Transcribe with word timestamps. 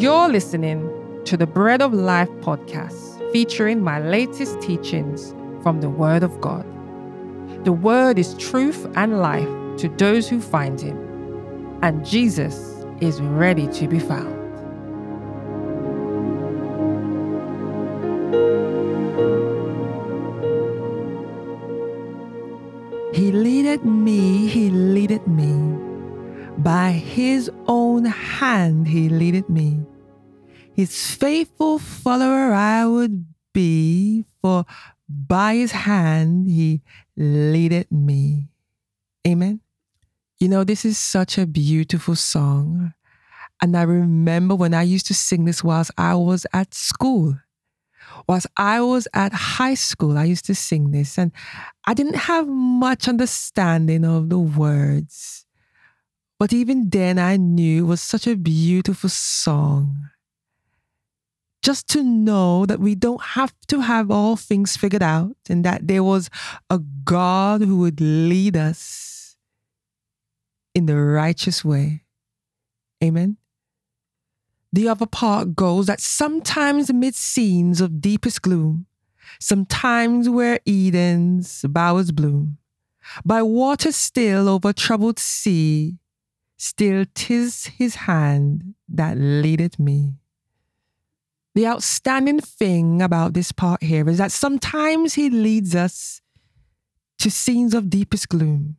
You're 0.00 0.30
listening 0.30 0.88
to 1.26 1.36
the 1.36 1.46
Bread 1.46 1.82
of 1.82 1.92
Life 1.92 2.30
podcast, 2.40 3.20
featuring 3.32 3.82
my 3.82 4.00
latest 4.00 4.58
teachings 4.62 5.34
from 5.62 5.82
the 5.82 5.90
Word 5.90 6.22
of 6.22 6.40
God. 6.40 6.64
The 7.66 7.72
Word 7.72 8.18
is 8.18 8.32
truth 8.38 8.90
and 8.96 9.20
life 9.20 9.46
to 9.76 9.90
those 9.98 10.26
who 10.26 10.40
find 10.40 10.80
Him, 10.80 10.96
and 11.82 12.02
Jesus 12.02 12.82
is 13.02 13.20
ready 13.20 13.66
to 13.74 13.88
be 13.88 13.98
found. 13.98 14.34
He 23.14 23.32
leaded 23.32 23.84
me, 23.84 24.46
he 24.46 24.70
leaded 24.70 25.26
me. 25.26 25.90
By 26.56 26.92
his 26.92 27.50
own 27.66 28.04
hand 28.04 28.88
he 28.88 29.08
leaded 29.08 29.48
me. 29.48 29.80
His 30.80 31.14
faithful 31.14 31.78
follower 31.78 32.54
I 32.54 32.86
would 32.86 33.26
be, 33.52 34.24
for 34.40 34.64
by 35.06 35.56
his 35.56 35.72
hand 35.72 36.48
he 36.48 36.80
leaded 37.18 37.92
me. 37.92 38.48
Amen. 39.28 39.60
You 40.38 40.48
know, 40.48 40.64
this 40.64 40.86
is 40.86 40.96
such 40.96 41.36
a 41.36 41.44
beautiful 41.44 42.16
song. 42.16 42.94
And 43.60 43.76
I 43.76 43.82
remember 43.82 44.54
when 44.54 44.72
I 44.72 44.80
used 44.80 45.04
to 45.08 45.14
sing 45.14 45.44
this 45.44 45.62
whilst 45.62 45.90
I 45.98 46.14
was 46.14 46.46
at 46.54 46.72
school. 46.72 47.38
Whilst 48.26 48.46
I 48.56 48.80
was 48.80 49.06
at 49.12 49.34
high 49.34 49.74
school, 49.74 50.16
I 50.16 50.24
used 50.24 50.46
to 50.46 50.54
sing 50.54 50.92
this, 50.92 51.18
and 51.18 51.30
I 51.86 51.92
didn't 51.92 52.24
have 52.24 52.48
much 52.48 53.06
understanding 53.06 54.06
of 54.06 54.30
the 54.30 54.38
words. 54.38 55.44
But 56.38 56.54
even 56.54 56.88
then, 56.88 57.18
I 57.18 57.36
knew 57.36 57.84
it 57.84 57.86
was 57.86 58.00
such 58.00 58.26
a 58.26 58.34
beautiful 58.34 59.10
song. 59.10 60.08
Just 61.62 61.88
to 61.90 62.02
know 62.02 62.64
that 62.66 62.80
we 62.80 62.94
don't 62.94 63.20
have 63.20 63.52
to 63.68 63.80
have 63.80 64.10
all 64.10 64.36
things 64.36 64.76
figured 64.76 65.02
out 65.02 65.36
and 65.48 65.64
that 65.64 65.86
there 65.86 66.02
was 66.02 66.30
a 66.70 66.78
God 66.78 67.60
who 67.60 67.78
would 67.78 68.00
lead 68.00 68.56
us 68.56 69.36
in 70.74 70.86
the 70.86 70.96
righteous 70.96 71.64
way. 71.64 72.04
Amen. 73.02 73.36
The 74.72 74.88
other 74.88 75.06
part 75.06 75.56
goes 75.56 75.86
that 75.86 76.00
sometimes 76.00 76.88
amid 76.88 77.14
scenes 77.14 77.80
of 77.80 78.00
deepest 78.00 78.42
gloom, 78.42 78.86
sometimes 79.40 80.28
where 80.28 80.60
Eden's 80.66 81.64
bowers 81.68 82.12
bloom, 82.12 82.58
by 83.24 83.42
water 83.42 83.90
still 83.90 84.48
over 84.48 84.72
troubled 84.72 85.18
sea, 85.18 85.98
still 86.56 87.04
tis 87.14 87.66
his 87.66 87.96
hand 87.96 88.74
that 88.88 89.18
leadeth 89.18 89.78
me. 89.78 90.14
The 91.54 91.66
outstanding 91.66 92.40
thing 92.40 93.02
about 93.02 93.34
this 93.34 93.50
part 93.50 93.82
here 93.82 94.08
is 94.08 94.18
that 94.18 94.32
sometimes 94.32 95.14
he 95.14 95.30
leads 95.30 95.74
us 95.74 96.20
to 97.18 97.30
scenes 97.30 97.74
of 97.74 97.90
deepest 97.90 98.28
gloom, 98.28 98.76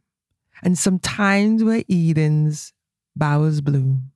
and 0.64 0.78
sometimes 0.78 1.64
where 1.64 1.84
Eden's 1.90 2.74
bowers 3.16 3.62
bloom. 3.62 4.12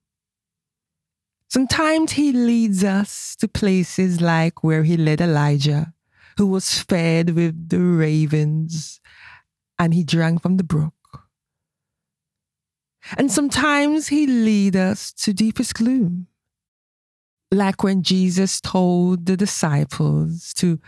Sometimes 1.50 2.14
he 2.14 2.32
leads 2.32 2.84
us 2.84 3.36
to 3.38 3.48
places 3.48 4.20
like 4.20 4.64
where 4.64 4.84
he 4.84 4.98
led 4.98 5.22
Elijah, 5.22 5.94
who 6.38 6.48
was 6.48 6.80
fed 6.80 7.36
with 7.36 7.70
the 7.70 7.80
ravens 7.80 9.00
and 9.78 9.94
he 9.94 10.04
drank 10.04 10.42
from 10.42 10.58
the 10.58 10.64
brook. 10.64 10.94
And 13.18 13.32
sometimes 13.32 14.08
he 14.08 14.26
leads 14.26 14.76
us 14.76 15.14
to 15.14 15.34
deepest 15.34 15.76
gloom. 15.76 16.28
Like 17.56 17.84
when 17.84 18.04
Jesus 18.04 18.60
told 18.60 19.26
the 19.26 19.38
disciples 19.38 20.54
to 20.56 20.80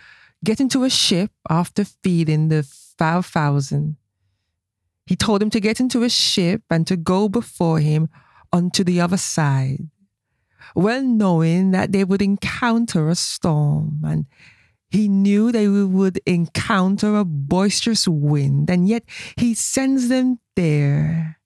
get 0.44 0.60
into 0.60 0.84
a 0.84 0.90
ship 0.90 1.32
after 1.50 1.86
feeding 1.86 2.50
the 2.50 2.64
5,000. 2.98 3.96
He 5.06 5.16
told 5.16 5.42
them 5.42 5.50
to 5.52 5.60
get 5.60 5.80
into 5.80 6.04
a 6.04 6.10
ship 6.10 6.64
and 6.70 6.86
to 6.88 6.98
go 6.98 7.30
before 7.30 7.80
him 7.80 8.10
onto 8.52 8.84
the 8.84 9.00
other 9.00 9.18
side, 9.18 9.88
well 10.76 11.02
knowing 11.02 11.72
that 11.72 11.92
they 11.92 12.04
would 12.04 12.22
encounter 12.22 13.10
a 13.10 13.16
storm 13.16 14.02
and 14.04 14.26
he 14.90 15.08
knew 15.08 15.52
they 15.52 15.68
would 15.68 16.20
encounter 16.26 17.18
a 17.18 17.26
boisterous 17.26 18.08
wind, 18.08 18.70
and 18.70 18.88
yet 18.88 19.04
he 19.36 19.54
sends 19.54 20.08
them 20.08 20.40
there 20.56 21.38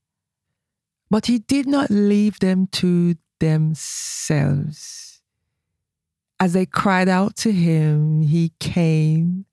but 1.11 1.25
he 1.25 1.39
did 1.39 1.67
not 1.67 1.91
leave 1.91 2.39
them 2.39 2.67
to 2.67 3.15
themselves. 3.41 5.10
As 6.41 6.53
they 6.53 6.65
cried 6.65 7.07
out 7.07 7.35
to 7.37 7.51
him, 7.51 8.23
he 8.23 8.51
came, 8.59 9.45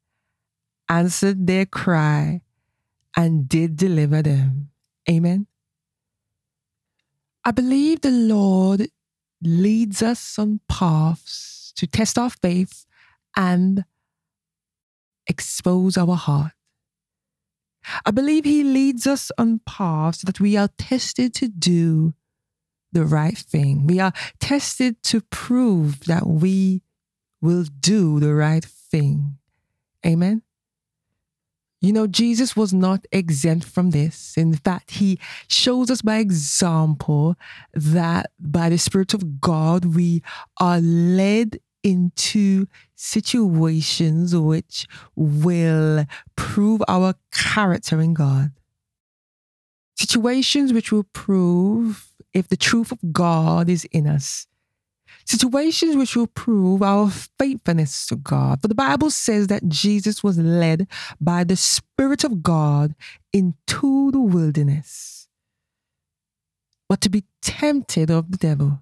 answered 0.89 1.47
their 1.47 1.67
cry, 1.67 2.41
and 3.15 3.47
did 3.47 3.77
deliver 3.77 4.23
them. 4.23 4.71
Amen. 5.07 5.47
I 7.45 7.51
believe 7.51 8.01
the 8.01 8.11
Lord 8.11 8.89
leads 9.43 10.03
us 10.03 10.39
on 10.39 10.61
paths 10.67 11.75
to 11.77 11.87
test 11.87 12.17
our 12.17 12.31
faith 12.31 12.87
and 13.37 13.85
expose 15.27 15.99
our 15.99 16.17
heart. 16.17 16.53
I 18.07 18.13
believe 18.13 18.45
He 18.47 18.65
leads 18.65 19.07
us 19.07 19.31
on 19.37 19.61
paths 19.67 20.23
that 20.23 20.41
we 20.41 20.57
are 20.57 20.71
tested 20.79 21.35
to 21.35 21.49
do 21.49 22.15
the 22.93 23.05
right 23.05 23.37
thing. 23.37 23.87
We 23.87 24.01
are 24.01 24.13
tested 24.41 25.03
to 25.05 25.21
prove 25.21 26.01
that 26.07 26.27
we 26.27 26.83
will 27.41 27.65
do 27.81 28.21
the 28.21 28.35
right 28.35 28.65
thing. 28.65 29.39
Amen. 30.07 30.43
You 31.81 31.93
know, 31.93 32.09
Jesus 32.09 32.57
was 32.57 32.73
not 32.73 33.07
exempt 33.13 33.65
from 33.65 33.91
this. 33.91 34.35
In 34.37 34.55
fact, 34.55 34.93
he 34.93 35.21
shows 35.47 35.91
us 35.91 36.03
by 36.03 36.17
example 36.17 37.37
that 37.73 38.31
by 38.41 38.69
the 38.69 38.79
Spirit 38.79 39.15
of 39.15 39.41
God, 39.41 39.85
we 39.95 40.23
are 40.61 40.81
led 40.81 41.61
into 41.85 42.67
situations 42.97 44.35
which 44.35 44.87
will 45.15 46.05
prove 46.35 46.83
our 46.89 47.15
character 47.33 48.01
in 48.01 48.13
God. 48.13 48.51
Situations 49.97 50.73
which 50.73 50.91
will 50.91 51.05
prove 51.05 52.09
if 52.33 52.49
the 52.49 52.57
truth 52.57 52.93
of 52.93 52.99
God 53.13 53.69
is 53.69 53.85
in 53.87 54.07
us. 54.07 54.47
Situations 55.25 55.97
which 55.97 56.17
will 56.17 56.27
prove 56.27 56.83
our 56.83 57.11
faithfulness 57.11 58.07
to 58.07 58.17
God. 58.17 58.63
For 58.63 58.69
the 58.69 58.75
Bible 58.75 59.11
says 59.11 59.47
that 59.49 59.69
Jesus 59.69 60.23
was 60.23 60.39
led 60.39 60.87
by 61.21 61.45
the 61.45 61.57
Spirit 61.57 62.25
of 62.25 62.43
God 62.43 62.95
into 63.33 64.11
the 64.11 64.21
wilderness, 64.21 65.29
but 66.89 67.01
to 67.03 67.11
be 67.11 67.25
tempted 67.43 68.11
of 68.11 68.31
the 68.31 68.39
devil. 68.39 68.81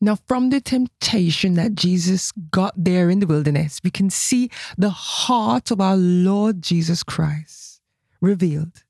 Now, 0.00 0.16
from 0.26 0.48
the 0.48 0.60
temptation 0.60 1.54
that 1.54 1.74
Jesus 1.74 2.32
got 2.32 2.72
there 2.76 3.10
in 3.10 3.20
the 3.20 3.26
wilderness, 3.26 3.80
we 3.84 3.90
can 3.90 4.08
see 4.08 4.50
the 4.78 4.90
heart 4.90 5.70
of 5.70 5.80
our 5.80 5.96
Lord 5.96 6.62
Jesus 6.62 7.02
Christ 7.02 7.82
revealed. 8.20 8.82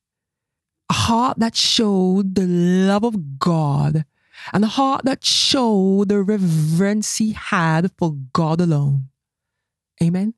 A 0.90 0.92
heart 0.92 1.38
that 1.38 1.56
showed 1.56 2.34
the 2.34 2.46
love 2.46 3.04
of 3.04 3.38
God 3.38 4.04
and 4.52 4.64
a 4.64 4.68
heart 4.68 5.04
that 5.04 5.24
showed 5.24 6.08
the 6.08 6.20
reverence 6.20 7.16
he 7.18 7.32
had 7.32 7.90
for 7.96 8.16
God 8.32 8.60
alone. 8.60 9.08
Amen. 10.02 10.34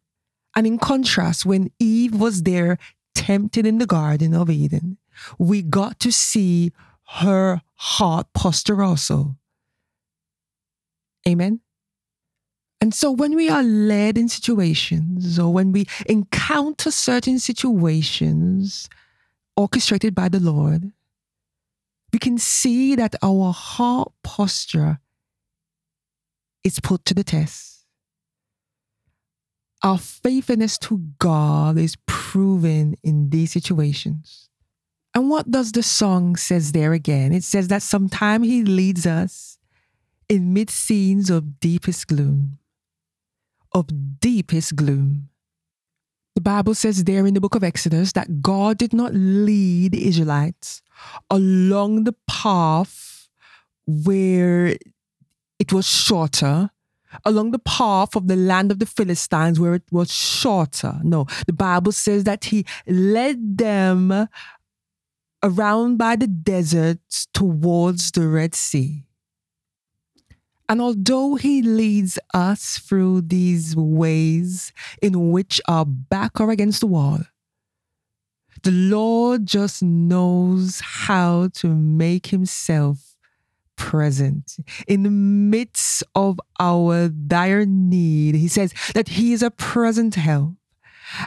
And 0.54 0.66
in 0.66 0.78
contrast, 0.78 1.46
when 1.46 1.70
Eve 1.78 2.14
was 2.14 2.42
there 2.42 2.78
tempted 3.14 3.66
in 3.66 3.78
the 3.78 3.86
Garden 3.86 4.34
of 4.34 4.50
Eden, 4.50 4.98
we 5.38 5.62
got 5.62 5.98
to 6.00 6.12
see 6.12 6.72
her 7.20 7.62
heart 7.74 8.26
posture 8.34 8.82
also 8.82 9.36
Amen. 11.26 11.60
And 12.80 12.92
so 12.92 13.12
when 13.12 13.36
we 13.36 13.48
are 13.48 13.62
led 13.62 14.18
in 14.18 14.28
situations 14.28 15.38
or 15.38 15.52
when 15.52 15.70
we 15.70 15.86
encounter 16.06 16.90
certain 16.90 17.38
situations 17.38 18.88
orchestrated 19.56 20.14
by 20.14 20.28
the 20.28 20.40
Lord, 20.40 20.92
we 22.12 22.18
can 22.18 22.38
see 22.38 22.94
that 22.94 23.14
our 23.22 23.52
heart 23.52 24.12
posture 24.22 25.00
is 26.64 26.80
put 26.80 27.04
to 27.06 27.14
the 27.14 27.24
test. 27.24 27.86
Our 29.82 29.98
faithfulness 29.98 30.78
to 30.78 30.98
God 31.18 31.76
is 31.76 31.96
proven 32.06 32.94
in 33.02 33.30
these 33.30 33.50
situations. 33.52 34.48
And 35.14 35.28
what 35.28 35.50
does 35.50 35.72
the 35.72 35.82
song 35.82 36.36
says 36.36 36.72
there 36.72 36.92
again? 36.92 37.32
It 37.32 37.44
says 37.44 37.68
that 37.68 37.82
sometime 37.82 38.42
he 38.42 38.62
leads 38.62 39.06
us 39.06 39.58
in 40.28 40.52
mid 40.54 40.70
scenes 40.70 41.28
of 41.28 41.60
deepest 41.60 42.06
gloom, 42.06 42.58
of 43.72 44.20
deepest 44.20 44.76
gloom. 44.76 45.28
The 46.34 46.40
Bible 46.40 46.74
says 46.74 47.04
there 47.04 47.26
in 47.26 47.34
the 47.34 47.40
book 47.40 47.54
of 47.54 47.62
Exodus 47.62 48.12
that 48.12 48.40
God 48.40 48.78
did 48.78 48.92
not 48.92 49.12
lead 49.14 49.92
the 49.92 50.08
Israelites 50.08 50.82
along 51.30 52.04
the 52.04 52.14
path 52.26 53.28
where 53.86 54.76
it 55.58 55.72
was 55.72 55.86
shorter. 55.86 56.70
Along 57.26 57.50
the 57.50 57.58
path 57.58 58.16
of 58.16 58.26
the 58.26 58.36
land 58.36 58.72
of 58.72 58.78
the 58.78 58.86
Philistines, 58.86 59.60
where 59.60 59.74
it 59.74 59.82
was 59.90 60.10
shorter. 60.10 60.98
No, 61.02 61.26
the 61.46 61.52
Bible 61.52 61.92
says 61.92 62.24
that 62.24 62.44
he 62.44 62.64
led 62.86 63.58
them 63.58 64.28
around 65.42 65.98
by 65.98 66.16
the 66.16 66.26
desert 66.26 67.00
towards 67.34 68.12
the 68.12 68.26
Red 68.26 68.54
Sea. 68.54 69.04
And 70.72 70.80
although 70.80 71.34
He 71.34 71.60
leads 71.60 72.18
us 72.32 72.78
through 72.78 73.20
these 73.28 73.76
ways 73.76 74.72
in 75.02 75.30
which 75.30 75.60
our 75.68 75.84
back 75.84 76.40
are 76.40 76.48
against 76.48 76.80
the 76.80 76.86
wall, 76.86 77.18
the 78.62 78.70
Lord 78.70 79.44
just 79.44 79.82
knows 79.82 80.80
how 80.82 81.50
to 81.56 81.68
make 81.68 82.28
Himself 82.28 83.16
present 83.76 84.56
in 84.88 85.02
the 85.02 85.10
midst 85.10 86.04
of 86.14 86.40
our 86.58 87.10
dire 87.10 87.66
need. 87.66 88.34
He 88.34 88.48
says 88.48 88.72
that 88.94 89.10
He 89.10 89.34
is 89.34 89.42
a 89.42 89.50
present 89.50 90.14
help. 90.14 90.54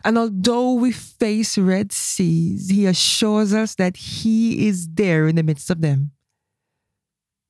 And 0.04 0.18
although 0.18 0.74
we 0.74 0.92
face 0.92 1.56
Red 1.56 1.92
Seas, 1.92 2.72
He 2.72 2.88
assures 2.88 3.54
us 3.54 3.76
that 3.76 3.96
He 3.96 4.68
is 4.68 4.90
there 4.90 5.28
in 5.28 5.36
the 5.36 5.44
midst 5.44 5.70
of 5.70 5.82
them. 5.82 6.15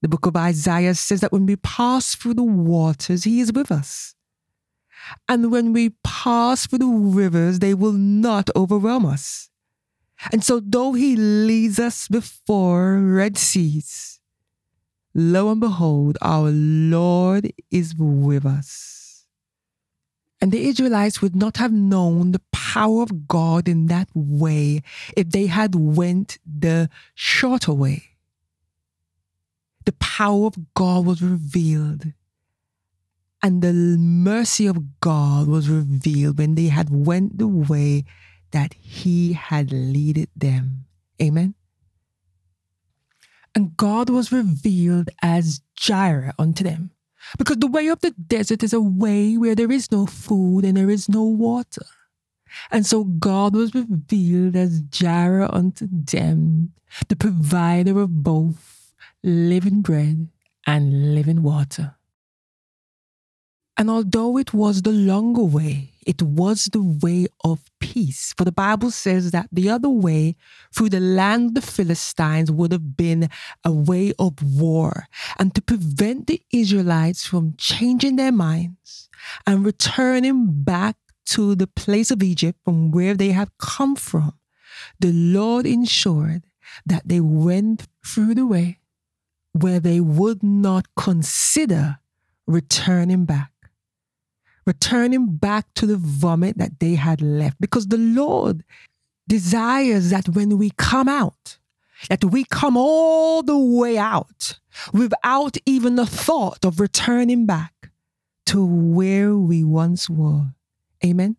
The 0.06 0.10
book 0.10 0.28
of 0.28 0.38
Isaiah 0.38 0.94
says 0.94 1.22
that 1.22 1.31
when 1.31 1.48
we 1.48 1.56
pass 1.56 2.13
through 2.13 2.36
the 2.36 2.44
waters, 2.44 3.24
He 3.24 3.40
is 3.40 3.52
with 3.52 3.72
us. 3.72 4.13
And 5.28 5.52
when 5.52 5.74
we 5.74 5.96
pass 6.04 6.68
through 6.68 6.78
the 6.78 6.86
rivers, 6.86 7.57
they 7.57 7.74
will 7.74 7.94
not 7.94 8.52
overwhelm 8.56 9.07
us. 9.07 9.50
And 10.31 10.44
so, 10.44 10.62
though 10.63 10.94
He 10.94 11.16
leads 11.16 11.80
us 11.80 12.07
before 12.07 13.00
Red 13.00 13.36
Seas, 13.36 14.19
lo 15.16 15.50
and 15.50 15.60
behold, 15.60 16.19
our 16.22 16.52
Lord 16.52 17.52
is 17.72 17.96
with 17.98 18.46
us. 18.46 19.25
And 20.40 20.52
the 20.52 20.68
Israelites 20.68 21.19
would 21.19 21.36
not 21.36 21.57
have 21.57 21.72
known 21.72 22.31
the 22.31 22.44
power 22.52 23.02
of 23.02 23.28
God 23.28 23.68
in 23.68 23.88
that 23.88 24.10
way 24.13 24.84
if 25.18 25.31
they 25.31 25.48
had 25.48 25.74
went 25.74 26.38
the 26.46 26.92
shorter 27.16 27.74
way 27.74 28.14
the 29.85 29.93
power 29.93 30.47
of 30.47 30.73
God 30.73 31.05
was 31.05 31.21
revealed 31.21 32.13
and 33.45 33.61
the 33.61 33.73
mercy 33.73 34.65
of 34.65 34.99
God 35.01 35.47
was 35.47 35.69
revealed 35.69 36.39
when 36.39 36.55
they 36.55 36.67
had 36.67 36.89
went 36.89 37.37
the 37.37 37.47
way 37.47 38.03
that 38.49 38.73
he 38.73 39.33
had 39.33 39.71
leaded 39.71 40.29
them. 40.35 40.85
Amen. 41.21 41.53
And 43.53 43.77
God 43.77 44.09
was 44.09 44.31
revealed 44.31 45.09
as 45.21 45.61
Jireh 45.75 46.33
unto 46.39 46.63
them. 46.63 46.89
Because 47.37 47.57
the 47.57 47.67
way 47.67 47.87
of 47.87 48.01
the 48.01 48.11
desert 48.11 48.63
is 48.63 48.73
a 48.73 48.81
way 48.81 49.37
where 49.37 49.53
there 49.53 49.71
is 49.71 49.91
no 49.91 50.07
food 50.07 50.65
and 50.65 50.75
there 50.75 50.89
is 50.89 51.07
no 51.07 51.23
water. 51.23 51.85
And 52.71 52.83
so 52.83 53.03
God 53.03 53.53
was 53.55 53.75
revealed 53.75 54.55
as 54.55 54.81
Jireh 54.81 55.49
unto 55.51 55.87
them, 55.91 56.73
the 57.09 57.15
provider 57.15 57.99
of 57.99 58.23
both 58.23 58.75
living 59.25 59.81
bread 59.81 60.30
and 60.68 61.16
living 61.16 61.42
water. 61.42 61.95
And 63.77 63.89
although 63.89 64.38
it 64.38 64.54
was 64.54 64.83
the 64.83 64.92
longer 64.92 65.44
way, 65.44 65.92
it 66.06 66.22
was 66.22 66.66
the 66.66 66.83
way 66.83 67.27
of 67.44 67.60
peace. 67.80 68.33
For 68.38 68.45
the 68.45 68.51
Bible 68.51 68.92
says 68.92 69.31
that 69.31 69.50
the 69.51 69.69
other 69.69 69.89
way 69.89 70.36
through 70.74 70.89
the 70.89 71.00
land 71.00 71.50
of 71.50 71.54
the 71.56 71.62
Philistines 71.72 72.51
would 72.51 72.72
have 72.72 72.95
been 72.95 73.27
a 73.66 73.72
way 73.72 74.13
of 74.18 74.42
war. 74.42 75.07
And 75.38 75.54
to 75.56 75.62
prevent 75.62 76.28
the 76.28 76.42
Israelites 76.54 77.25
from 77.25 77.56
changing 77.57 78.16
their 78.16 78.31
minds 78.31 79.10
and 79.45 79.66
returning 79.66 80.63
back 80.63 80.95
to 81.28 81.56
the 81.56 81.68
place 81.68 82.12
of 82.12 82.24
Egypt 82.24 82.60
from 82.63 82.92
where 82.92 83.16
they 83.16 83.31
had 83.31 83.50
come 83.57 83.95
from, 83.95 84.33
the 85.00 85.12
Lord 85.12 85.66
ensured 85.66 86.44
that 86.86 87.07
they 87.07 87.19
went 87.19 87.88
through 88.06 88.36
the 88.36 88.45
way 88.45 88.80
where 89.56 89.80
they 89.80 90.02
would 90.02 90.44
not 90.44 90.86
consider 90.98 92.00
returning 92.46 93.24
back, 93.24 93.54
returning 94.66 95.38
back 95.38 95.74
to 95.75 95.86
the 95.86 95.96
vomit 95.96 96.57
that 96.57 96.80
they 96.81 96.96
had 96.96 97.22
left. 97.22 97.60
Because 97.62 97.88
the 97.88 97.98
Lord 97.98 98.66
desires 99.30 100.10
that 100.10 100.28
when 100.28 100.57
we 100.57 100.72
come 100.78 101.07
out, 101.07 101.57
that 102.10 102.25
we 102.25 102.44
come 102.44 102.75
all 102.75 103.44
the 103.44 103.57
way 103.57 103.98
out 103.98 104.60
without 104.92 105.56
even 105.66 105.96
the 105.96 106.06
thought 106.06 106.66
of 106.66 106.81
returning 106.81 107.46
back 107.46 107.92
to 108.48 108.63
where 108.66 109.38
we 109.38 109.63
once 109.63 110.10
were. 110.10 110.48
Amen. 111.04 111.38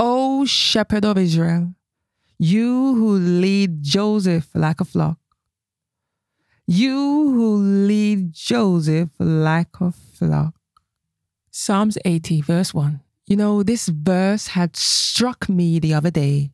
O 0.00 0.44
shepherd 0.44 1.04
of 1.04 1.16
Israel, 1.16 1.74
you 2.40 2.94
who 2.96 3.12
lead 3.12 3.84
Joseph 3.84 4.48
like 4.52 4.80
a 4.80 4.84
flock, 4.84 5.18
you 6.68 7.32
who 7.32 7.56
lead 7.56 8.34
Joseph 8.34 9.08
like 9.18 9.80
a 9.80 9.90
flock. 9.90 10.54
Psalms 11.50 11.96
80, 12.04 12.42
verse 12.42 12.74
1. 12.74 13.00
You 13.26 13.36
know, 13.36 13.62
this 13.62 13.88
verse 13.88 14.48
had 14.48 14.76
struck 14.76 15.48
me 15.48 15.78
the 15.78 15.94
other 15.94 16.10
day. 16.10 16.50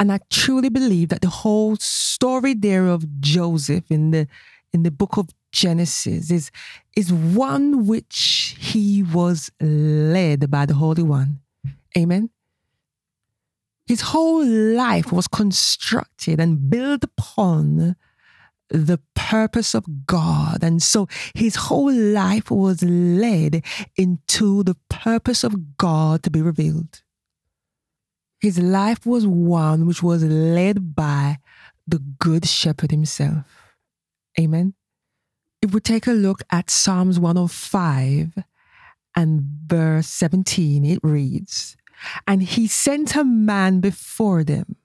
And 0.00 0.10
I 0.10 0.20
truly 0.30 0.70
believe 0.70 1.10
that 1.10 1.20
the 1.20 1.28
whole 1.28 1.76
story 1.76 2.54
there 2.54 2.88
of 2.88 3.20
Joseph 3.20 3.90
in 3.90 4.10
the 4.10 4.26
in 4.72 4.82
the 4.82 4.90
book 4.90 5.16
of 5.16 5.28
Genesis 5.52 6.30
is, 6.30 6.50
is 6.96 7.10
one 7.10 7.86
which 7.86 8.56
he 8.58 9.02
was 9.02 9.50
led 9.60 10.50
by 10.50 10.66
the 10.66 10.74
Holy 10.74 11.02
One. 11.02 11.40
Amen. 11.96 12.28
His 13.86 14.02
whole 14.02 14.44
life 14.44 15.12
was 15.12 15.28
constructed 15.28 16.40
and 16.40 16.68
built 16.68 17.04
upon 17.04 17.96
the 18.68 18.98
purpose 19.14 19.74
of 19.74 20.06
God. 20.06 20.62
And 20.62 20.82
so 20.82 21.08
his 21.34 21.56
whole 21.56 21.92
life 21.92 22.50
was 22.50 22.82
led 22.82 23.64
into 23.96 24.62
the 24.62 24.76
purpose 24.88 25.44
of 25.44 25.76
God 25.76 26.22
to 26.24 26.30
be 26.30 26.42
revealed. 26.42 27.02
His 28.40 28.58
life 28.58 29.06
was 29.06 29.26
one 29.26 29.86
which 29.86 30.02
was 30.02 30.22
led 30.24 30.94
by 30.94 31.38
the 31.86 31.98
Good 31.98 32.46
Shepherd 32.46 32.90
himself. 32.90 33.44
Amen. 34.38 34.74
If 35.62 35.72
we 35.72 35.80
take 35.80 36.06
a 36.06 36.12
look 36.12 36.42
at 36.50 36.70
Psalms 36.70 37.18
105 37.18 38.34
and 39.16 39.40
verse 39.66 40.08
17, 40.08 40.84
it 40.84 41.00
reads, 41.02 41.76
And 42.26 42.42
he 42.42 42.66
sent 42.66 43.16
a 43.16 43.24
man 43.24 43.80
before 43.80 44.44
them 44.44 44.76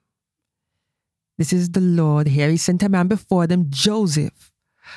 this 1.42 1.52
is 1.52 1.72
the 1.72 1.82
Lord 1.82 2.28
here. 2.28 2.52
He 2.52 2.58
sent 2.58 2.84
a 2.84 2.90
man 2.90 3.08
before 3.08 3.48
them, 3.48 3.66
Joseph, 3.70 4.52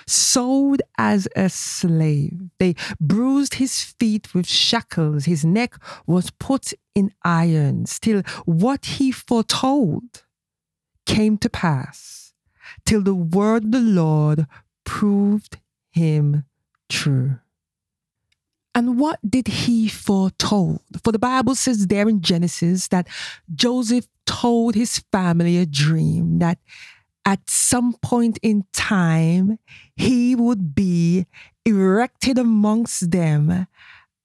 sold 0.07 0.83
as 0.99 1.27
a 1.35 1.49
slave. 1.49 2.51
They 2.59 2.75
bruised 3.01 3.55
his 3.55 3.83
feet 3.83 4.35
with 4.35 4.47
shackles. 4.47 5.25
His 5.25 5.43
neck 5.43 5.75
was 6.07 6.31
put 6.33 6.75
in 6.95 7.15
irons 7.25 7.99
till 7.99 8.21
what 8.45 8.85
he 8.85 9.11
foretold 9.11 10.25
came 11.07 11.39
to 11.39 11.49
pass, 11.49 12.35
till 12.85 13.01
the 13.01 13.15
word 13.15 13.65
of 13.65 13.73
the 13.73 13.81
Lord 13.81 14.47
proved 14.85 15.57
him 15.93 16.45
true. 16.91 17.39
And 18.75 18.99
what 18.99 19.21
did 19.28 19.47
he 19.47 19.88
foretold? 19.88 20.81
For 21.02 21.12
the 21.12 21.19
Bible 21.19 21.54
says 21.54 21.87
there 21.87 22.09
in 22.09 22.21
Genesis 22.21 22.88
that 22.88 23.07
Joseph 23.54 24.07
told 24.26 24.75
his 24.75 24.99
family 25.12 25.59
a 25.59 25.66
dream 25.66 26.40
that 26.40 26.59
at 27.25 27.49
some 27.49 27.95
point 28.02 28.38
in 28.43 28.64
time 28.73 29.59
he 29.97 30.35
would 30.35 30.75
be 30.75 31.26
erected 31.64 32.37
amongst 32.37 33.11
them 33.11 33.66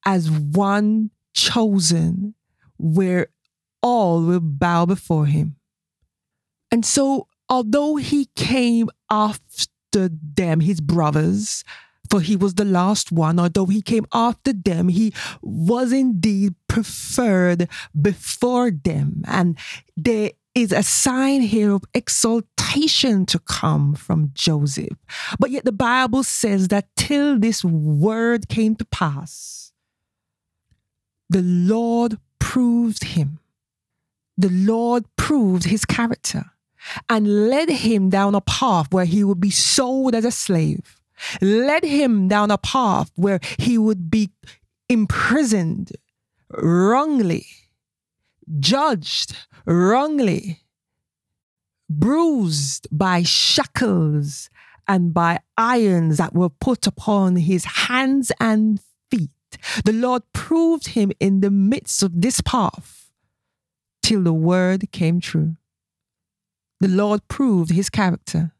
as 0.05 0.31
one 0.31 1.11
chosen 1.33 2.33
where 2.77 3.27
all 3.81 4.23
will 4.23 4.39
bow 4.39 4.85
before 4.85 5.25
him. 5.25 5.55
And 6.71 6.85
so, 6.85 7.27
although 7.47 7.95
he 7.95 8.29
came 8.35 8.89
after 9.09 10.09
them, 10.09 10.59
his 10.59 10.81
brothers, 10.81 11.63
for 12.09 12.21
he 12.21 12.35
was 12.35 12.55
the 12.55 12.65
last 12.65 13.11
one. 13.11 13.39
Although 13.39 13.67
he 13.67 13.81
came 13.81 14.05
after 14.13 14.53
them, 14.53 14.89
he 14.89 15.13
was 15.41 15.91
indeed 15.91 16.55
preferred 16.67 17.69
before 17.99 18.71
them. 18.71 19.23
And 19.27 19.57
there 19.95 20.31
is 20.55 20.71
a 20.71 20.83
sign 20.83 21.41
here 21.41 21.71
of 21.71 21.83
exaltation 21.93 23.25
to 23.27 23.39
come 23.39 23.95
from 23.95 24.31
Joseph. 24.33 24.97
But 25.39 25.51
yet 25.51 25.65
the 25.65 25.71
Bible 25.71 26.23
says 26.23 26.69
that 26.69 26.87
till 26.95 27.39
this 27.39 27.63
word 27.63 28.49
came 28.49 28.75
to 28.75 28.85
pass, 28.85 29.71
the 31.29 31.43
Lord 31.43 32.17
proved 32.39 33.03
him. 33.03 33.39
The 34.37 34.49
Lord 34.49 35.05
proved 35.17 35.65
his 35.65 35.85
character 35.85 36.45
and 37.09 37.49
led 37.49 37.69
him 37.69 38.09
down 38.09 38.35
a 38.35 38.41
path 38.41 38.91
where 38.91 39.05
he 39.05 39.23
would 39.23 39.39
be 39.39 39.49
sold 39.49 40.15
as 40.15 40.25
a 40.25 40.31
slave 40.31 40.98
led 41.41 41.83
him 41.83 42.27
down 42.27 42.51
a 42.51 42.57
path 42.57 43.11
where 43.15 43.39
he 43.57 43.77
would 43.77 44.09
be 44.09 44.31
imprisoned 44.87 45.91
wrongly, 46.49 47.45
judged 48.59 49.35
wrongly, 49.65 50.61
bruised 51.89 52.87
by 52.91 53.23
shackles 53.23 54.49
and 54.87 55.13
by 55.13 55.39
irons 55.57 56.17
that 56.17 56.33
were 56.33 56.49
put 56.49 56.87
upon 56.87 57.35
his 57.35 57.65
hands 57.65 58.31
and 58.39 58.81
feet. 59.11 59.29
The 59.85 59.93
Lord 59.93 60.23
proved 60.33 60.89
him 60.89 61.11
in 61.19 61.41
the 61.41 61.51
midst 61.51 62.01
of 62.01 62.21
this 62.21 62.41
path 62.41 63.11
till 64.01 64.23
the 64.23 64.33
word 64.33 64.91
came 64.91 65.19
true. 65.19 65.55
The 66.79 66.87
Lord 66.87 67.27
proved 67.27 67.71
his 67.71 67.89
character. 67.89 68.53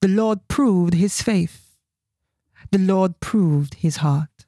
The 0.00 0.08
Lord 0.08 0.46
proved 0.48 0.94
his 0.94 1.22
faith. 1.22 1.76
The 2.70 2.78
Lord 2.78 3.20
proved 3.20 3.74
his 3.74 3.96
heart. 3.96 4.46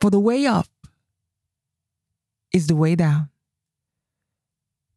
For 0.00 0.10
the 0.10 0.20
way 0.20 0.46
up 0.46 0.68
is 2.52 2.66
the 2.66 2.76
way 2.76 2.94
down. 2.94 3.30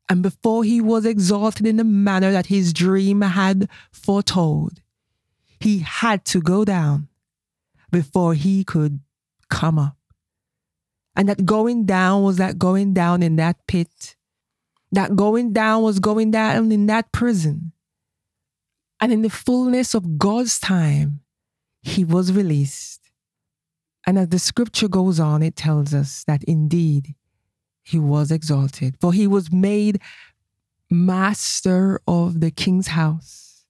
And 0.09 0.23
before 0.23 0.63
he 0.63 0.79
was 0.79 1.05
exalted 1.05 1.67
in 1.67 1.77
the 1.77 1.83
manner 1.83 2.31
that 2.31 2.47
his 2.47 2.71
dream 2.71 3.21
had 3.21 3.69
foretold, 3.91 4.81
he 5.59 5.79
had 5.79 6.23
to 6.25 6.39
go 6.39 6.63
down 6.63 7.09
before 7.91 8.33
he 8.33 8.63
could 8.63 8.99
come 9.49 9.77
up. 9.77 9.97
And 11.15 11.27
that 11.29 11.45
going 11.45 11.85
down 11.85 12.23
was 12.23 12.37
that 12.37 12.59
going 12.59 12.93
down 12.93 13.23
in 13.23 13.37
that 13.37 13.65
pit. 13.67 14.15
That 14.91 15.15
going 15.15 15.51
down 15.51 15.83
was 15.83 15.99
going 15.99 16.31
down 16.31 16.71
in 16.71 16.85
that 16.85 17.11
prison. 17.11 17.73
And 18.99 19.11
in 19.11 19.21
the 19.21 19.29
fullness 19.29 19.93
of 19.93 20.17
God's 20.17 20.59
time, 20.59 21.21
he 21.81 22.03
was 22.03 22.31
released. 22.31 23.01
And 24.05 24.17
as 24.17 24.29
the 24.29 24.39
scripture 24.39 24.87
goes 24.87 25.19
on, 25.19 25.43
it 25.43 25.55
tells 25.55 25.93
us 25.93 26.23
that 26.25 26.43
indeed 26.45 27.15
he 27.83 27.99
was 27.99 28.31
exalted, 28.31 28.97
for 28.99 29.13
he 29.13 29.27
was 29.27 29.51
made 29.51 30.01
master 30.89 31.99
of 32.07 32.39
the 32.39 32.51
king's 32.51 32.87
house 32.87 33.65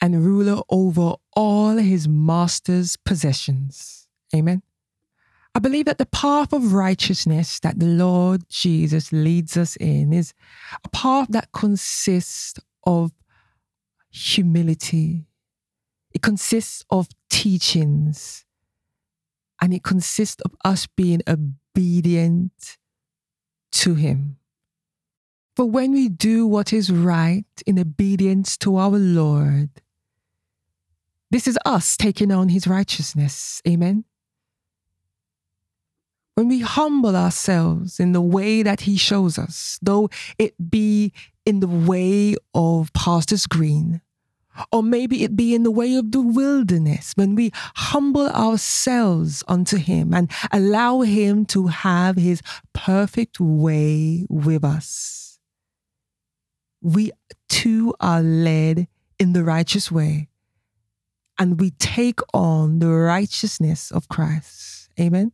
and 0.00 0.24
ruler 0.24 0.62
over 0.70 1.14
all 1.34 1.76
his 1.76 2.08
master's 2.08 2.96
possessions. 2.96 4.06
Amen. 4.34 4.62
I 5.54 5.60
believe 5.60 5.86
that 5.86 5.98
the 5.98 6.06
path 6.06 6.52
of 6.52 6.72
righteousness 6.72 7.58
that 7.60 7.80
the 7.80 7.86
Lord 7.86 8.48
Jesus 8.48 9.12
leads 9.12 9.56
us 9.56 9.74
in 9.76 10.12
is 10.12 10.32
a 10.84 10.88
path 10.90 11.28
that 11.30 11.50
consists 11.52 12.60
of 12.84 13.12
humility, 14.18 15.26
it 16.12 16.22
consists 16.22 16.84
of 16.90 17.08
teachings, 17.30 18.44
and 19.60 19.72
it 19.72 19.82
consists 19.82 20.40
of 20.42 20.54
us 20.64 20.86
being 20.86 21.22
obedient 21.28 22.78
to 23.72 23.94
Him. 23.94 24.36
For 25.56 25.64
when 25.64 25.92
we 25.92 26.08
do 26.08 26.46
what 26.46 26.72
is 26.72 26.90
right 26.90 27.44
in 27.66 27.78
obedience 27.78 28.56
to 28.58 28.76
our 28.76 28.98
Lord, 28.98 29.70
this 31.30 31.46
is 31.46 31.58
us 31.64 31.96
taking 31.96 32.30
on 32.32 32.48
His 32.48 32.66
righteousness. 32.66 33.60
Amen. 33.66 34.04
When 36.34 36.48
we 36.48 36.60
humble 36.60 37.16
ourselves 37.16 37.98
in 37.98 38.12
the 38.12 38.20
way 38.20 38.62
that 38.62 38.82
He 38.82 38.96
shows 38.96 39.38
us, 39.38 39.78
though 39.82 40.08
it 40.38 40.70
be 40.70 41.12
in 41.44 41.60
the 41.60 41.66
way 41.66 42.36
of 42.54 42.92
Pastors 42.92 43.46
Green, 43.46 44.00
or 44.72 44.82
maybe 44.82 45.24
it 45.24 45.36
be 45.36 45.54
in 45.54 45.62
the 45.62 45.70
way 45.70 45.94
of 45.94 46.12
the 46.12 46.20
wilderness 46.20 47.12
when 47.16 47.34
we 47.34 47.50
humble 47.76 48.28
ourselves 48.28 49.42
unto 49.48 49.76
Him 49.76 50.14
and 50.14 50.30
allow 50.52 51.00
Him 51.00 51.44
to 51.46 51.68
have 51.68 52.16
His 52.16 52.42
perfect 52.72 53.40
way 53.40 54.26
with 54.28 54.64
us. 54.64 55.38
We 56.80 57.10
too 57.48 57.94
are 58.00 58.22
led 58.22 58.88
in 59.18 59.32
the 59.32 59.44
righteous 59.44 59.90
way 59.90 60.28
and 61.38 61.60
we 61.60 61.70
take 61.70 62.20
on 62.34 62.80
the 62.80 62.88
righteousness 62.88 63.90
of 63.90 64.08
Christ. 64.08 64.88
Amen. 64.98 65.32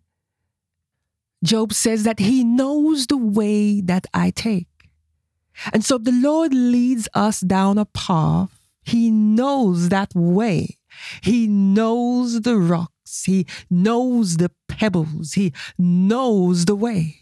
Job 1.42 1.72
says 1.72 2.04
that 2.04 2.18
he 2.18 2.44
knows 2.44 3.06
the 3.06 3.16
way 3.16 3.80
that 3.80 4.06
I 4.14 4.30
take. 4.30 4.68
And 5.72 5.84
so 5.84 5.98
the 5.98 6.12
Lord 6.12 6.52
leads 6.52 7.08
us 7.14 7.40
down 7.40 7.78
a 7.78 7.84
path 7.84 8.63
he 8.84 9.10
knows 9.10 9.88
that 9.88 10.14
way. 10.14 10.78
He 11.22 11.46
knows 11.46 12.42
the 12.42 12.56
rocks. 12.56 13.24
He 13.24 13.46
knows 13.70 14.36
the 14.36 14.50
pebbles. 14.68 15.32
He 15.32 15.52
knows 15.78 16.64
the 16.64 16.76
way. 16.76 17.20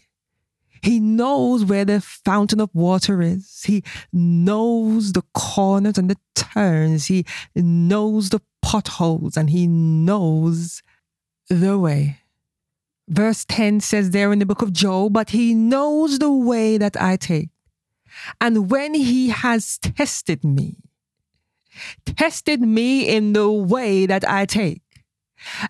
He 0.81 0.99
knows 0.99 1.63
where 1.63 1.85
the 1.85 2.01
fountain 2.01 2.59
of 2.59 2.69
water 2.73 3.21
is. 3.21 3.63
He 3.65 3.83
knows 4.11 5.13
the 5.13 5.23
corners 5.33 5.97
and 5.97 6.09
the 6.09 6.17
turns. 6.35 7.05
He 7.05 7.25
knows 7.55 8.29
the 8.29 8.41
potholes 8.61 9.37
and 9.37 9.49
he 9.49 9.65
knows 9.65 10.81
the 11.49 11.79
way. 11.79 12.19
Verse 13.07 13.45
10 13.45 13.79
says 13.79 14.11
there 14.11 14.33
in 14.33 14.39
the 14.39 14.45
book 14.45 14.61
of 14.61 14.73
Job, 14.73 15.13
but 15.13 15.29
he 15.29 15.53
knows 15.53 16.19
the 16.19 16.31
way 16.31 16.77
that 16.77 17.01
I 17.01 17.15
take. 17.15 17.49
And 18.39 18.69
when 18.69 18.93
he 18.93 19.29
has 19.29 19.77
tested 19.77 20.43
me, 20.43 20.82
tested 22.05 22.61
me 22.61 23.07
in 23.07 23.33
the 23.33 23.49
way 23.51 24.05
that 24.05 24.27
I 24.29 24.45
take. 24.45 24.81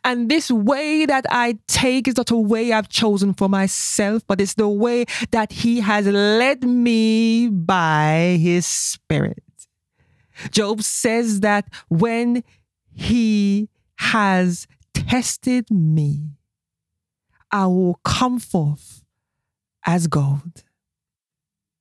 And 0.04 0.30
this 0.30 0.52
way 0.52 1.06
that 1.06 1.26
I 1.30 1.58
take 1.68 2.08
is 2.08 2.18
not 2.18 2.32
a 2.32 2.38
way 2.38 2.72
I've 2.72 2.90
chosen 2.90 3.34
for 3.34 3.50
myself, 3.50 4.24
but 4.28 4.40
it's 4.40 4.54
the 4.54 4.68
way 4.68 5.06
that 5.32 5.52
He 5.52 5.80
has 5.80 6.08
led 6.08 6.64
me 6.64 7.48
by 7.48 8.38
His 8.40 8.66
Spirit. 8.66 9.44
Job 10.52 10.84
says 10.84 11.40
that 11.42 11.66
when 11.90 12.44
He 12.92 13.70
has 13.98 14.68
tested 14.94 15.70
me, 15.72 16.32
I 17.52 17.68
will 17.68 18.00
come 18.04 18.40
forth 18.40 19.04
as 19.86 20.08
gold. 20.08 20.64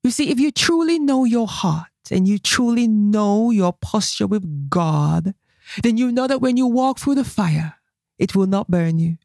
You 0.03 0.11
see, 0.11 0.31
if 0.31 0.41
you 0.41 0.51
truly 0.51 0.99
know 0.99 1.25
your 1.25 1.47
heart, 1.47 1.92
and 2.11 2.27
you 2.27 2.39
truly 2.39 2.89
know 2.89 3.51
your 3.51 3.73
posture 3.73 4.27
with 4.27 4.69
God, 4.69 5.35
then 5.83 5.97
you 5.97 6.11
know 6.11 6.27
that 6.27 6.41
when 6.41 6.57
you 6.57 6.67
walk 6.67 6.99
through 6.99 7.15
the 7.15 7.25
fire, 7.25 7.75
it 8.19 8.35
will 8.35 8.47
not 8.47 8.71
burn 8.71 8.99
you. 8.99 9.19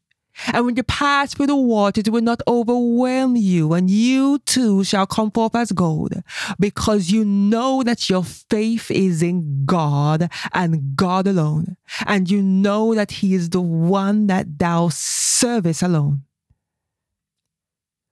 And 0.52 0.64
when 0.64 0.76
you 0.76 0.84
pass 0.84 1.34
through 1.34 1.48
the 1.48 1.56
water, 1.56 2.00
it 2.00 2.10
will 2.10 2.22
not 2.22 2.42
overwhelm 2.46 3.34
you, 3.34 3.72
and 3.72 3.90
you 3.90 4.38
too 4.46 4.84
shall 4.84 5.06
come 5.06 5.32
forth 5.32 5.56
as 5.56 5.72
gold, 5.72 6.14
because 6.60 7.10
you 7.10 7.24
know 7.24 7.82
that 7.82 8.08
your 8.08 8.22
faith 8.22 8.88
is 8.90 9.20
in 9.20 9.64
God 9.66 10.30
and 10.52 10.94
God 10.94 11.26
alone. 11.26 11.76
And 12.06 12.30
you 12.30 12.40
know 12.40 12.94
that 12.94 13.10
He 13.10 13.34
is 13.34 13.50
the 13.50 13.60
one 13.60 14.28
that 14.28 14.60
thou 14.60 14.90
servest 14.90 15.82
alone. 15.82 16.22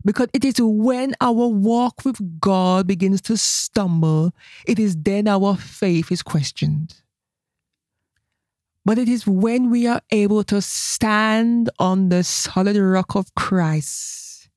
Because 0.06 0.28
it 0.32 0.44
is 0.44 0.54
when 0.60 1.16
our 1.20 1.48
walk 1.48 2.04
with 2.04 2.38
God 2.40 2.86
begins 2.86 3.20
to 3.22 3.36
stumble, 3.36 4.32
it 4.64 4.78
is 4.78 4.96
then 4.96 5.26
our 5.26 5.56
faith 5.56 6.12
is 6.12 6.22
questioned. 6.22 6.94
But 8.84 8.98
it 8.98 9.08
is 9.08 9.26
when 9.26 9.68
we 9.68 9.88
are 9.88 10.00
able 10.12 10.44
to 10.44 10.62
stand 10.62 11.70
on 11.80 12.08
the 12.08 12.22
solid 12.22 12.76
rock 12.76 13.16
of 13.16 13.34
Christ 13.34 14.48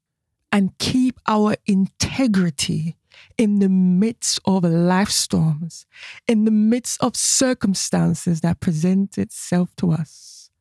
and 0.51 0.77
keep 0.77 1.19
our 1.27 1.55
integrity 1.65 2.95
in 3.35 3.57
the 3.57 3.69
midst 3.69 4.39
of 4.45 4.63
life 4.63 5.09
storms, 5.09 5.87
in 6.27 6.45
the 6.45 6.51
midst 6.51 7.01
of 7.01 7.15
circumstances 7.15 8.41
that 8.41 8.59
present 8.59 9.17
itself 9.17 9.75
to 9.77 9.93
us. 9.93 10.51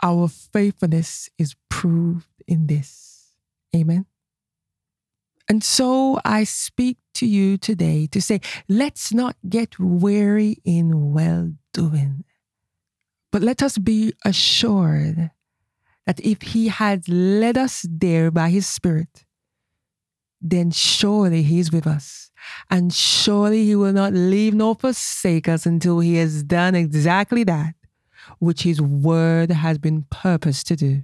Our 0.00 0.28
faithfulness 0.28 1.28
is 1.38 1.56
proved 1.68 2.28
in 2.46 2.68
this. 2.68 3.34
Amen. 3.74 4.06
And 5.52 5.62
so 5.62 6.18
I 6.24 6.44
speak 6.44 6.96
to 7.12 7.26
you 7.26 7.58
today 7.58 8.06
to 8.12 8.22
say, 8.22 8.40
let's 8.70 9.12
not 9.12 9.36
get 9.46 9.78
weary 9.78 10.56
in 10.64 11.12
well 11.12 11.52
doing, 11.74 12.24
but 13.30 13.42
let 13.42 13.62
us 13.62 13.76
be 13.76 14.14
assured 14.24 15.30
that 16.06 16.20
if 16.20 16.40
He 16.40 16.68
has 16.68 17.06
led 17.06 17.58
us 17.58 17.84
there 17.86 18.30
by 18.30 18.48
His 18.48 18.66
Spirit, 18.66 19.26
then 20.40 20.70
surely 20.70 21.42
He 21.42 21.58
is 21.58 21.70
with 21.70 21.86
us. 21.86 22.30
And 22.70 22.90
surely 22.90 23.66
He 23.66 23.76
will 23.76 23.92
not 23.92 24.14
leave 24.14 24.54
nor 24.54 24.74
forsake 24.74 25.50
us 25.50 25.66
until 25.66 26.00
He 26.00 26.14
has 26.14 26.42
done 26.42 26.74
exactly 26.74 27.44
that 27.44 27.74
which 28.38 28.62
His 28.62 28.80
word 28.80 29.50
has 29.50 29.76
been 29.76 30.06
purposed 30.08 30.66
to 30.68 30.76
do. 30.76 31.02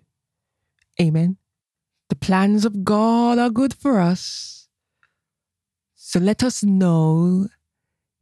Amen. 0.99 1.37
The 2.09 2.17
plans 2.17 2.65
of 2.65 2.85
God 2.85 3.39
are 3.39 3.51
good 3.51 3.75
for 3.75 4.01
us. 4.01 4.69
So 5.95 6.19
let 6.19 6.43
us 6.43 6.63
know 6.63 7.49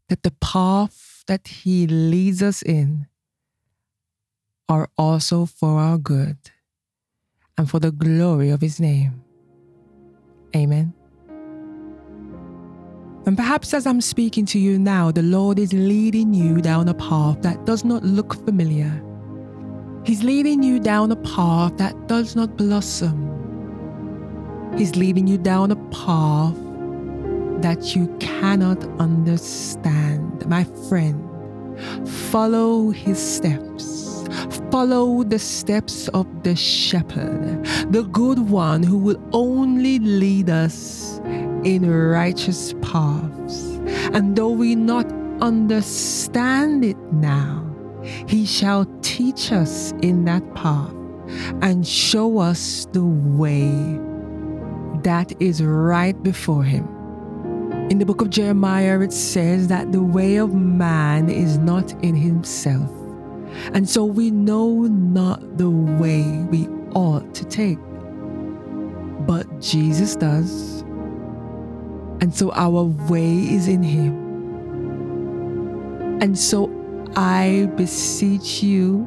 that 0.09 0.23
the 0.23 0.33
path 0.41 1.23
that 1.29 1.47
He 1.49 1.87
leads 1.87 2.43
us 2.43 2.63
in 2.63 3.07
are 4.69 4.89
also 4.99 5.47
for 5.47 5.79
our 5.79 5.99
good 5.99 6.39
and 7.57 7.71
for 7.71 7.79
the 7.79 7.93
glory 7.93 8.51
of 8.51 8.61
His 8.61 8.81
name. 8.81 9.23
Amen. 10.55 10.93
And 13.27 13.37
perhaps 13.37 13.75
as 13.75 13.87
I'm 13.87 14.01
speaking 14.01 14.47
to 14.47 14.59
you 14.59 14.79
now, 14.79 15.11
the 15.11 15.23
Lord 15.23 15.59
is 15.59 15.73
leading 15.73 16.33
you 16.33 16.61
down 16.61 16.89
a 16.89 16.95
path 16.95 17.43
that 17.43 17.67
does 17.67 17.85
not 17.85 18.05
look 18.05 18.35
familiar. 18.45 19.03
He's 20.05 20.23
leading 20.23 20.63
you 20.63 20.79
down 20.79 21.11
a 21.11 21.17
path 21.17 21.77
that 21.79 22.07
does 22.07 22.37
not 22.37 22.57
blossom. 22.57 23.37
He's 24.77 24.95
leading 24.95 25.27
you 25.27 25.39
down 25.39 25.71
a 25.71 25.77
path 25.87 26.55
that 27.63 27.97
you 27.97 28.15
cannot 28.21 28.85
understand. 29.01 30.47
My 30.47 30.65
friend, 30.89 31.27
follow 32.07 32.91
his 32.91 33.19
steps. 33.19 34.25
Follow 34.71 35.23
the 35.23 35.39
steps 35.39 36.09
of 36.09 36.27
the 36.43 36.55
shepherd, 36.55 37.65
the 37.91 38.03
good 38.13 38.51
one 38.51 38.83
who 38.83 38.99
will 38.99 39.23
only 39.33 39.99
lead 39.99 40.51
us 40.51 41.21
in 41.65 41.91
righteous 41.91 42.75
paths. 42.83 43.63
And 44.13 44.37
though 44.37 44.51
we 44.51 44.75
not 44.75 45.07
understand 45.41 46.85
it 46.85 46.99
now, 47.13 47.65
he 48.29 48.45
shall 48.45 48.85
teach 49.01 49.53
us 49.53 49.93
in 50.03 50.27
that 50.27 50.55
path 50.55 50.93
and 51.63 51.87
show 51.87 52.39
us 52.39 52.87
the 52.93 53.05
way 53.05 53.99
that 55.07 55.41
is 55.41 55.63
right 55.63 56.21
before 56.25 56.65
him. 56.65 56.85
In 57.93 58.01
the 58.01 58.05
book 58.05 58.21
of 58.23 58.29
Jeremiah, 58.29 58.99
it 58.99 59.13
says 59.13 59.69
that 59.69 59.93
the 59.93 60.03
way 60.03 60.35
of 60.35 60.53
man 60.53 61.31
is 61.31 61.59
not 61.59 61.93
in 62.03 62.17
himself. 62.17 62.91
And 63.73 63.89
so 63.89 64.05
we 64.05 64.33
know 64.33 64.81
not 64.81 65.59
the 65.59 65.71
way 65.71 66.25
we 66.51 66.67
ought 66.97 67.33
to 67.37 67.45
take. 67.45 67.79
But 69.29 69.61
Jesus 69.61 70.17
does. 70.17 70.81
And 72.21 72.35
so 72.35 72.51
our 72.55 72.83
way 73.09 73.33
is 73.33 73.69
in 73.69 73.85
him. 73.85 74.13
And 76.21 76.37
so 76.37 76.69
I 77.15 77.71
beseech 77.77 78.61
you 78.61 79.07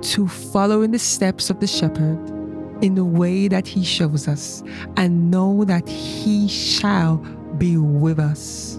to 0.00 0.26
follow 0.26 0.80
in 0.80 0.92
the 0.92 0.98
steps 0.98 1.50
of 1.50 1.60
the 1.60 1.66
shepherd 1.66 2.39
in 2.82 2.94
the 2.94 3.04
way 3.04 3.48
that 3.48 3.66
he 3.66 3.84
shows 3.84 4.26
us 4.26 4.62
and 4.96 5.30
know 5.30 5.64
that 5.64 5.88
he 5.88 6.48
shall 6.48 7.16
be 7.58 7.76
with 7.76 8.18
us 8.18 8.76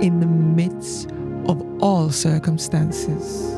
in 0.00 0.20
the 0.20 0.26
midst 0.26 1.10
of 1.46 1.82
all 1.82 2.10
circumstances. 2.10 3.54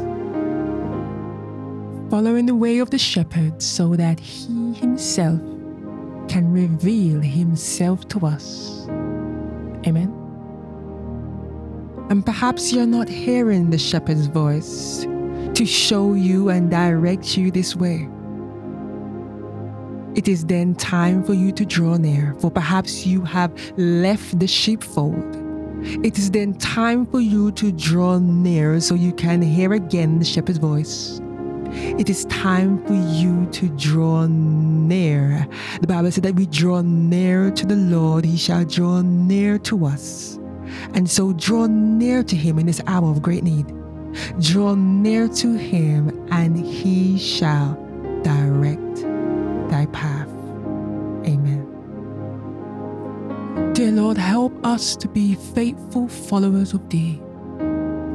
Following 2.10 2.46
the 2.46 2.54
way 2.54 2.78
of 2.78 2.90
the 2.90 2.98
shepherd 2.98 3.62
so 3.62 3.96
that 3.96 4.20
he 4.20 4.74
himself 4.74 5.40
can 6.28 6.52
reveal 6.52 7.20
himself 7.20 8.06
to 8.08 8.26
us. 8.26 8.86
Amen. 9.86 10.18
And 12.10 12.24
perhaps 12.24 12.72
you're 12.72 12.86
not 12.86 13.08
hearing 13.08 13.70
the 13.70 13.78
shepherd's 13.78 14.26
voice 14.26 15.06
to 15.54 15.64
show 15.64 16.14
you 16.14 16.50
and 16.50 16.70
direct 16.70 17.36
you 17.36 17.50
this 17.50 17.74
way. 17.74 18.08
It 20.14 20.28
is 20.28 20.44
then 20.44 20.74
time 20.74 21.24
for 21.24 21.32
you 21.32 21.52
to 21.52 21.64
draw 21.64 21.96
near, 21.96 22.34
for 22.38 22.50
perhaps 22.50 23.06
you 23.06 23.22
have 23.22 23.50
left 23.78 24.38
the 24.38 24.46
sheepfold. 24.46 25.36
It 26.04 26.18
is 26.18 26.30
then 26.30 26.52
time 26.54 27.06
for 27.06 27.20
you 27.20 27.50
to 27.52 27.72
draw 27.72 28.18
near 28.18 28.78
so 28.80 28.94
you 28.94 29.12
can 29.12 29.40
hear 29.40 29.72
again 29.72 30.18
the 30.18 30.24
shepherd's 30.24 30.58
voice. 30.58 31.18
It 31.72 32.10
is 32.10 32.26
time 32.26 32.84
for 32.86 32.92
you 32.92 33.48
to 33.52 33.68
draw 33.70 34.26
near. 34.26 35.48
The 35.80 35.86
Bible 35.86 36.12
said 36.12 36.24
that 36.24 36.34
we 36.34 36.44
draw 36.44 36.82
near 36.82 37.50
to 37.50 37.64
the 37.64 37.76
Lord, 37.76 38.26
He 38.26 38.36
shall 38.36 38.66
draw 38.66 39.00
near 39.00 39.58
to 39.60 39.86
us. 39.86 40.38
And 40.92 41.08
so 41.08 41.32
draw 41.32 41.66
near 41.66 42.22
to 42.22 42.36
Him 42.36 42.58
in 42.58 42.66
this 42.66 42.82
hour 42.86 43.10
of 43.10 43.22
great 43.22 43.44
need. 43.44 43.72
Draw 44.40 44.74
near 44.74 45.26
to 45.28 45.54
Him, 45.54 46.28
and 46.30 46.54
He 46.58 47.18
shall 47.18 47.74
direct 48.22 48.81
thy 49.72 49.86
path. 49.86 50.28
Amen. 51.24 51.64
Dear 53.72 53.92
Lord, 53.92 54.18
help 54.18 54.52
us 54.66 54.94
to 54.96 55.08
be 55.08 55.34
faithful 55.34 56.08
followers 56.08 56.74
of 56.74 56.86
Thee. 56.90 57.22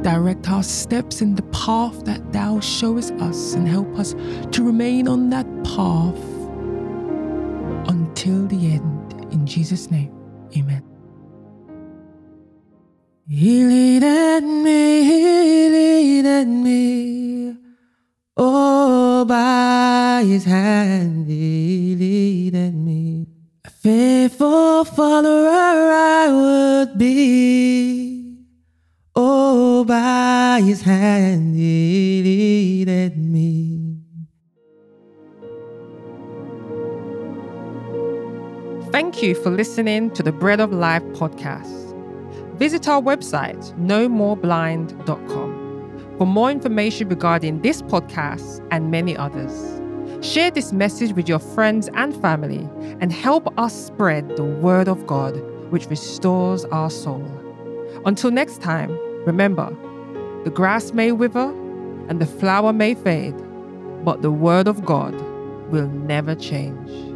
Direct 0.02 0.48
our 0.48 0.62
steps 0.62 1.20
in 1.20 1.34
the 1.34 1.42
path 1.64 2.04
that 2.04 2.32
Thou 2.32 2.60
showest 2.60 3.12
us 3.14 3.54
and 3.54 3.66
help 3.66 3.92
us 3.98 4.14
to 4.52 4.62
remain 4.62 5.08
on 5.08 5.30
that 5.30 5.46
path 5.64 6.22
until 7.90 8.46
the 8.46 8.74
end. 8.74 9.32
In 9.32 9.44
Jesus' 9.44 9.90
name, 9.90 10.12
Amen. 10.56 10.84
He 13.28 13.64
leaded 13.64 14.44
me, 14.44 15.02
he 15.02 15.68
leaded 15.68 16.46
me, 16.46 17.56
oh, 18.36 19.24
by 19.24 20.22
his 20.24 20.44
hand 20.44 21.17
his 30.68 30.82
hand 30.82 31.56
he 31.56 32.20
leaded 32.22 33.16
me. 33.16 33.96
Thank 38.92 39.22
you 39.22 39.34
for 39.34 39.48
listening 39.48 40.10
to 40.10 40.22
the 40.22 40.30
Bread 40.30 40.60
of 40.60 40.70
Life 40.70 41.02
podcast. 41.14 41.96
Visit 42.58 42.86
our 42.86 43.00
website, 43.00 43.74
nomoreblind.com, 43.78 46.16
for 46.18 46.26
more 46.26 46.50
information 46.50 47.08
regarding 47.08 47.62
this 47.62 47.80
podcast 47.80 48.62
and 48.70 48.90
many 48.90 49.16
others. 49.16 49.80
Share 50.20 50.50
this 50.50 50.70
message 50.70 51.14
with 51.14 51.30
your 51.30 51.38
friends 51.38 51.88
and 51.94 52.14
family 52.20 52.68
and 53.00 53.10
help 53.10 53.58
us 53.58 53.86
spread 53.86 54.36
the 54.36 54.44
word 54.44 54.86
of 54.86 55.06
God, 55.06 55.34
which 55.70 55.86
restores 55.86 56.66
our 56.66 56.90
soul. 56.90 57.24
Until 58.04 58.30
next 58.30 58.60
time, 58.60 58.90
remember 59.24 59.74
the 60.44 60.50
grass 60.50 60.92
may 60.92 61.12
wither 61.12 61.50
and 62.08 62.20
the 62.20 62.26
flower 62.26 62.72
may 62.72 62.94
fade, 62.94 63.34
but 64.04 64.22
the 64.22 64.30
word 64.30 64.68
of 64.68 64.84
God 64.84 65.14
will 65.70 65.88
never 65.88 66.34
change. 66.34 67.07